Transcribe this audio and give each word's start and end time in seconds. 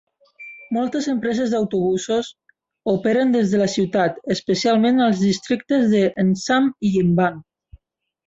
Moltes 0.75 1.07
empreses 1.11 1.51
d'autobusos 1.55 2.29
operen 2.93 3.35
des 3.35 3.53
de 3.53 3.61
la 3.63 3.67
ciutat; 3.75 4.17
especialment 4.37 4.99
als 5.09 5.21
districtes 5.27 5.87
de 5.93 6.01
Nsam 6.25 6.73
i 6.93 6.97
Mvan. 7.13 7.37